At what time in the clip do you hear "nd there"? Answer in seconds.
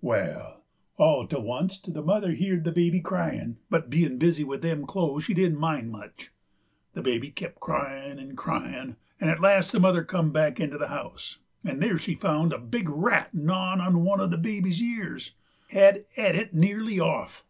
11.64-11.96